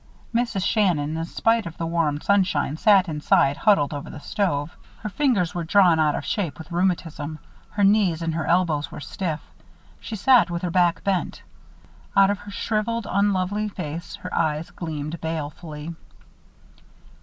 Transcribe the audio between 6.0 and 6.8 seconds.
of shape with